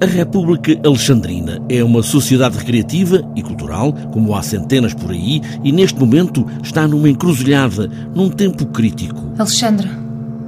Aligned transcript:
A 0.00 0.06
República 0.06 0.78
Alexandrina 0.86 1.60
é 1.68 1.82
uma 1.82 2.04
sociedade 2.04 2.56
recreativa 2.56 3.28
e 3.34 3.42
cultural, 3.42 3.92
como 4.12 4.32
há 4.36 4.40
centenas 4.42 4.94
por 4.94 5.10
aí, 5.10 5.42
e 5.64 5.72
neste 5.72 5.98
momento 5.98 6.46
está 6.62 6.86
numa 6.86 7.08
encruzilhada, 7.08 7.90
num 8.14 8.30
tempo 8.30 8.64
crítico. 8.66 9.20
Alexandra, 9.36 9.90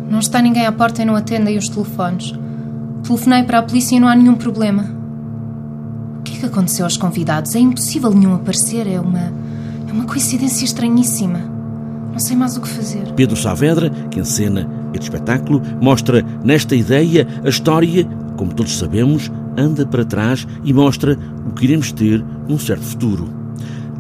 não 0.09 0.21
está 0.21 0.41
ninguém 0.41 0.67
à 0.67 0.71
porta 0.71 1.03
e 1.03 1.05
não 1.05 1.17
atendem 1.17 1.59
os 1.59 1.69
telefones. 1.69 2.33
Telefonei 3.03 3.43
para 3.43 3.59
a 3.59 3.63
polícia 3.65 3.97
e 3.97 3.99
não 3.99 4.07
há 4.07 4.15
nenhum 4.15 4.37
problema. 4.37 4.85
O 6.21 6.23
que 6.23 6.37
é 6.37 6.41
que 6.41 6.47
aconteceu 6.47 6.85
aos 6.85 6.97
convidados? 6.97 7.53
É 7.57 7.59
impossível 7.59 8.15
nenhum 8.15 8.35
aparecer, 8.35 8.87
é 8.87 9.01
uma. 9.01 9.33
é 9.89 9.93
uma 9.93 10.05
coincidência 10.05 10.65
estranhíssima. 10.65 11.41
Não 12.13 12.21
sei 12.21 12.37
mais 12.37 12.57
o 12.57 12.61
que 12.61 12.69
fazer. 12.69 13.13
Pedro 13.17 13.35
Saavedra, 13.35 13.91
que 14.13 14.21
encena 14.21 14.69
este 14.95 15.05
espetáculo, 15.05 15.61
mostra 15.81 16.25
nesta 16.45 16.77
ideia 16.77 17.27
a 17.45 17.49
história, 17.49 18.07
como 18.37 18.55
todos 18.55 18.79
sabemos, 18.79 19.31
anda 19.57 19.87
para 19.87 20.05
trás 20.05 20.47
e 20.65 20.73
mostra 20.73 21.17
o 21.47 21.53
que 21.53 21.65
iremos 21.65 21.93
ter 21.93 22.25
num 22.49 22.59
certo 22.59 22.85
futuro. 22.85 23.29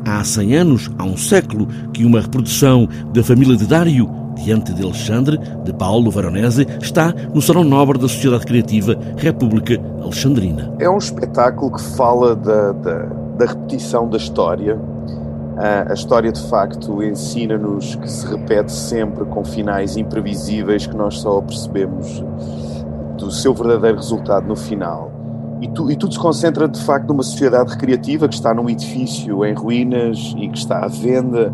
Há 0.05 0.25
100 0.25 0.55
anos, 0.57 0.91
há 0.99 1.05
um 1.05 1.17
século, 1.17 1.69
que 1.93 2.05
uma 2.05 2.21
reprodução 2.21 2.89
da 3.13 3.23
família 3.23 3.57
de 3.57 3.67
Dário, 3.67 4.09
diante 4.43 4.73
de 4.73 4.83
Alexandre, 4.83 5.39
de 5.65 5.73
Paulo 5.75 6.11
Veronese, 6.11 6.67
está 6.81 7.13
no 7.35 7.43
Salão 7.43 7.65
Nobre 7.65 7.99
da 7.99 8.09
Sociedade 8.09 8.47
Criativa 8.47 8.97
República 9.17 9.79
Alexandrina. 10.03 10.75
É 10.79 10.89
um 10.89 10.97
espetáculo 10.97 11.73
que 11.73 11.83
fala 11.83 12.35
da, 12.35 12.73
da, 12.73 12.99
da 13.39 13.47
repetição 13.47 14.09
da 14.09 14.17
história. 14.17 14.79
A 15.89 15.93
história, 15.93 16.33
de 16.33 16.43
facto, 16.49 17.03
ensina-nos 17.03 17.95
que 17.97 18.11
se 18.11 18.27
repete 18.27 18.73
sempre 18.73 19.27
com 19.27 19.45
finais 19.45 19.99
imprevisíveis 19.99 20.87
que 20.87 20.97
nós 20.97 21.19
só 21.19 21.39
percebemos 21.43 22.25
do 23.19 23.31
seu 23.31 23.53
verdadeiro 23.53 23.99
resultado 23.99 24.47
no 24.47 24.57
final. 24.57 25.10
E, 25.61 25.69
tu, 25.69 25.91
e, 25.91 25.97
tudo 25.97 26.15
se 26.15 26.19
concentra 26.19 26.67
de 26.67 26.83
facto 26.83 27.09
numa 27.09 27.23
sociedade 27.23 27.73
recreativa 27.73 28.27
que 28.27 28.35
está 28.35 28.55
num 28.55 28.69
edifício 28.69 29.45
em 29.45 29.53
ruínas 29.53 30.35
e 30.39 30.49
que 30.49 30.57
está 30.57 30.85
à 30.85 30.89
venda 30.89 31.53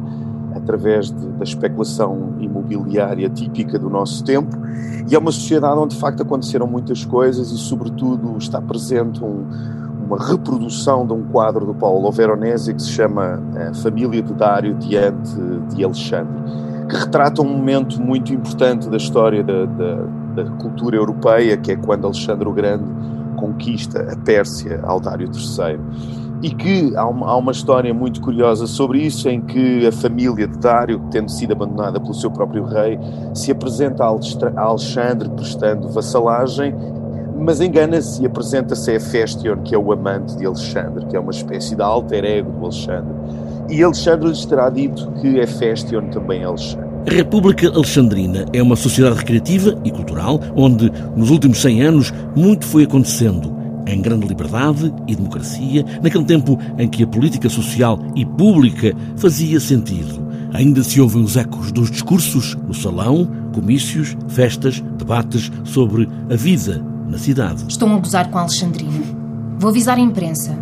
através 0.55 1.11
de, 1.11 1.27
da 1.33 1.45
especulação 1.45 2.35
imobiliária 2.41 3.29
típica 3.29 3.79
do 3.79 3.91
nosso 3.91 4.25
tempo. 4.25 4.57
E 5.09 5.15
é 5.15 5.19
uma 5.19 5.33
sociedade 5.33 5.79
onde 5.79 5.95
de 5.95 6.01
facto 6.01 6.23
aconteceram 6.23 6.67
muitas 6.67 7.05
coisas 7.05 7.51
e, 7.51 7.59
sobretudo, 7.59 8.37
está 8.39 8.61
presente 8.61 9.23
um, 9.23 9.45
uma 10.07 10.19
reprodução 10.25 11.07
de 11.07 11.13
um 11.13 11.25
quadro 11.25 11.67
do 11.67 11.75
Paulo 11.75 12.11
Veronese 12.13 12.73
que 12.75 12.83
se 12.83 12.91
chama 12.91 13.43
A 13.55 13.59
eh, 13.59 13.75
Família 13.75 14.23
de 14.23 14.33
Dário 14.33 14.75
diante 14.75 15.37
de 15.69 15.85
Alexandre, 15.85 16.35
que 16.89 16.97
retrata 16.97 17.43
um 17.43 17.49
momento 17.49 18.01
muito 18.01 18.33
importante 18.33 18.89
da 18.89 18.97
história 18.97 19.43
da, 19.43 19.65
da, 19.65 20.43
da 20.43 20.51
cultura 20.63 20.97
europeia, 20.97 21.57
que 21.57 21.73
é 21.73 21.77
quando 21.77 22.05
Alexandre 22.05 22.49
o 22.49 22.53
Grande 22.53 22.85
conquista 23.37 24.13
a 24.13 24.17
Pérsia 24.17 24.81
ao 24.83 24.99
Dário 24.99 25.29
III. 25.29 25.79
E 26.43 26.51
que 26.51 26.95
há 26.97 27.07
uma, 27.07 27.29
há 27.29 27.37
uma, 27.37 27.53
história 27.53 27.93
muito 27.95 28.21
curiosa 28.21 28.67
sobre 28.67 29.01
isso, 29.01 29.29
em 29.29 29.41
que 29.41 29.87
a 29.87 29.93
família 29.93 30.47
de 30.47 30.59
Dário, 30.59 31.01
tendo 31.11 31.31
sido 31.31 31.53
abandonada 31.53 31.99
pelo 31.99 32.15
seu 32.15 32.31
próprio 32.31 32.65
rei, 32.65 32.99
se 33.35 33.51
apresenta 33.51 34.05
a 34.05 34.63
Alexandre 34.63 35.31
prestando 35.31 35.89
vassalagem, 35.89 36.75
mas 37.39 37.61
engana-se 37.61 38.23
e 38.23 38.27
apresenta-se 38.27 38.91
a 38.91 38.95
Hefestion, 38.95 39.63
que 39.63 39.75
é 39.75 39.79
o 39.79 39.93
amante 39.93 40.37
de 40.37 40.47
Alexandre, 40.47 41.07
que 41.07 41.17
é 41.17 41.21
uma 41.21 41.31
espécie 41.31 41.75
de 41.75 41.83
alter 41.83 42.25
ego 42.25 42.51
do 42.51 42.65
Alexandre. 42.65 43.15
E 43.69 43.83
Alexandre 43.83 44.29
lhes 44.29 44.45
terá 44.45 44.71
dito 44.71 45.11
que 45.21 45.39
Hefestion 45.39 46.09
também 46.11 46.43
é 46.43 46.45
Alexandre. 46.45 46.86
A 47.09 47.13
República 47.13 47.69
Alexandrina 47.69 48.47
é 48.53 48.61
uma 48.61 48.75
sociedade 48.75 49.19
recreativa 49.19 49.81
e 49.85 49.93
cultural 49.93 50.41
onde, 50.57 50.91
nos 51.15 51.31
últimos 51.31 51.59
100 51.63 51.83
anos, 51.83 52.13
muito 52.35 52.67
foi 52.67 52.83
acontecendo 52.83 53.55
em 53.87 54.03
grande 54.03 54.27
liberdade 54.27 54.93
e 55.07 55.15
democracia, 55.15 55.85
naquele 56.03 56.25
tempo 56.25 56.59
em 56.77 56.89
que 56.89 57.05
a 57.05 57.07
política 57.07 57.49
social 57.49 58.01
e 58.17 58.27
pública 58.27 58.93
fazia 59.17 59.61
sentido. 59.61 60.27
Ainda 60.53 60.83
se 60.83 61.01
ouvem 61.01 61.23
os 61.23 61.37
ecos 61.37 61.71
dos 61.71 61.93
discursos 61.93 62.57
no 62.67 62.75
salão, 62.75 63.31
comícios, 63.55 64.17
festas, 64.27 64.81
debates 64.99 65.53
sobre 65.63 66.09
a 66.29 66.35
vida 66.35 66.85
na 67.07 67.19
cidade. 67.19 67.65
Estão 67.69 67.95
a 67.95 67.99
gozar 68.01 68.31
com 68.31 68.39
a 68.39 68.41
Alexandrina. 68.41 69.05
Vou 69.61 69.71
avisar 69.71 69.97
a 69.97 70.01
imprensa. 70.01 70.59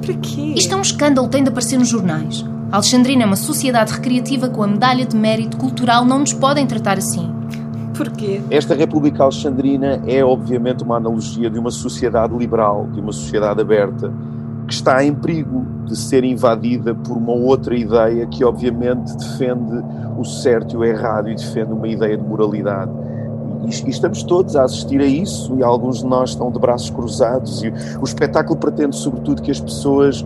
Para 0.00 0.14
quê? 0.14 0.52
Isto 0.54 0.74
é 0.74 0.76
um 0.76 0.82
escândalo, 0.82 1.26
tem 1.26 1.42
de 1.42 1.48
aparecer 1.48 1.76
nos 1.76 1.88
jornais. 1.88 2.44
Alexandrina 2.70 3.22
é 3.22 3.26
uma 3.26 3.36
sociedade 3.36 3.92
recreativa 3.92 4.50
com 4.50 4.62
a 4.62 4.66
medalha 4.66 5.06
de 5.06 5.16
mérito 5.16 5.56
cultural, 5.56 6.04
não 6.04 6.18
nos 6.18 6.34
podem 6.34 6.66
tratar 6.66 6.98
assim. 6.98 7.32
Porquê? 7.96 8.42
Esta 8.50 8.74
República 8.74 9.22
Alexandrina 9.22 10.02
é, 10.06 10.22
obviamente, 10.22 10.84
uma 10.84 10.96
analogia 10.96 11.48
de 11.48 11.58
uma 11.58 11.70
sociedade 11.70 12.36
liberal, 12.36 12.86
de 12.92 13.00
uma 13.00 13.10
sociedade 13.10 13.60
aberta, 13.62 14.12
que 14.66 14.74
está 14.74 15.02
em 15.02 15.14
perigo 15.14 15.64
de 15.86 15.96
ser 15.96 16.24
invadida 16.24 16.94
por 16.94 17.16
uma 17.16 17.32
outra 17.32 17.74
ideia 17.74 18.26
que, 18.26 18.44
obviamente, 18.44 19.16
defende 19.16 19.82
o 20.18 20.24
certo 20.24 20.74
e 20.74 20.76
o 20.76 20.84
errado 20.84 21.30
e 21.30 21.34
defende 21.34 21.72
uma 21.72 21.88
ideia 21.88 22.18
de 22.18 22.22
moralidade. 22.22 22.92
E, 23.64 23.90
estamos 23.90 24.22
todos 24.22 24.54
a 24.56 24.64
assistir 24.64 25.00
a 25.00 25.06
isso, 25.06 25.56
e 25.58 25.62
alguns 25.62 26.00
de 26.00 26.06
nós 26.06 26.30
estão 26.30 26.52
de 26.52 26.58
braços 26.58 26.90
cruzados. 26.90 27.62
E 27.62 27.72
o 27.98 28.04
espetáculo 28.04 28.58
pretende, 28.58 28.94
sobretudo, 28.94 29.40
que 29.40 29.50
as 29.50 29.58
pessoas 29.58 30.24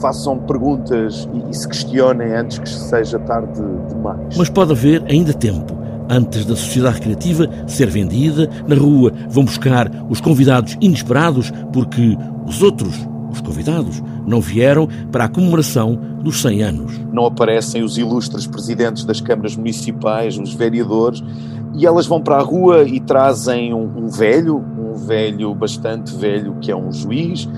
façam 0.00 0.38
perguntas 0.38 1.28
e, 1.32 1.50
e 1.50 1.54
se 1.54 1.68
questionem 1.68 2.34
antes 2.34 2.58
que 2.58 2.68
seja 2.68 3.18
tarde 3.18 3.60
demais. 3.88 4.36
Mas 4.36 4.48
pode 4.48 4.72
haver 4.72 5.02
ainda 5.08 5.32
tempo 5.32 5.78
antes 6.08 6.44
da 6.44 6.56
sociedade 6.56 7.00
criativa 7.00 7.48
ser 7.66 7.88
vendida. 7.88 8.48
Na 8.66 8.76
rua 8.76 9.12
vão 9.28 9.44
buscar 9.44 9.90
os 10.08 10.20
convidados 10.20 10.76
inesperados 10.80 11.52
porque 11.72 12.16
os 12.46 12.62
outros, 12.62 12.94
os 13.30 13.40
convidados, 13.40 14.02
não 14.26 14.40
vieram 14.40 14.88
para 15.12 15.24
a 15.24 15.28
comemoração 15.28 15.98
dos 16.22 16.40
100 16.42 16.62
anos. 16.62 17.00
Não 17.12 17.26
aparecem 17.26 17.82
os 17.82 17.98
ilustres 17.98 18.46
presidentes 18.46 19.04
das 19.04 19.20
câmaras 19.20 19.56
municipais, 19.56 20.38
os 20.38 20.52
vereadores, 20.54 21.22
e 21.74 21.86
elas 21.86 22.06
vão 22.06 22.20
para 22.20 22.36
a 22.36 22.42
rua 22.42 22.82
e 22.84 22.98
trazem 23.00 23.72
um, 23.72 24.04
um 24.04 24.08
velho, 24.08 24.56
um 24.56 24.94
velho 24.94 25.54
bastante 25.54 26.14
velho 26.16 26.56
que 26.60 26.70
é 26.70 26.76
um 26.76 26.92
juiz, 26.92 27.48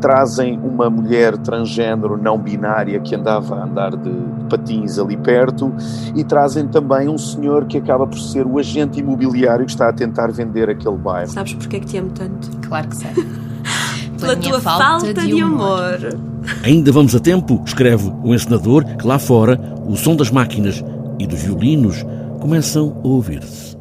trazem 0.00 0.58
uma 0.58 0.88
mulher 0.88 1.36
transgênero 1.38 2.16
não 2.16 2.38
binária 2.38 2.98
que 3.00 3.14
andava 3.14 3.56
a 3.56 3.64
andar 3.64 3.96
de, 3.96 4.10
de, 4.10 4.44
patins 4.48 4.98
ali 4.98 5.16
perto 5.16 5.72
e 6.16 6.24
trazem 6.24 6.66
também 6.66 7.08
um 7.08 7.18
senhor 7.18 7.66
que 7.66 7.78
acaba 7.78 8.06
por 8.06 8.18
ser 8.18 8.46
o 8.46 8.58
agente 8.58 8.98
imobiliário 8.98 9.64
que 9.64 9.70
está 9.70 9.88
a 9.88 9.92
tentar 9.92 10.32
vender 10.32 10.68
aquele 10.68 10.96
bairro. 10.96 11.30
Sabes 11.30 11.54
porque 11.54 11.76
é 11.76 11.80
que 11.80 11.86
te 11.86 11.98
amo 11.98 12.10
tanto? 12.10 12.50
Claro 12.66 12.88
que 12.88 12.96
sei. 12.96 13.10
Pela, 14.18 14.36
tua 14.36 14.60
falta, 14.60 14.84
falta 14.84 15.14
de, 15.14 15.28
de 15.28 15.42
humor. 15.42 15.98
Ainda 16.62 16.92
vamos 16.92 17.14
a 17.14 17.20
tempo, 17.20 17.62
escreve 17.64 18.12
o 18.22 18.34
encenador, 18.34 18.84
que 18.84 19.06
lá 19.06 19.18
fora 19.18 19.58
o 19.86 19.96
som 19.96 20.14
das 20.14 20.30
máquinas 20.30 20.84
e 21.18 21.26
dos 21.26 21.42
violinos 21.42 22.04
começam 22.38 23.00
a 23.02 23.08
ouvir-se. 23.08 23.79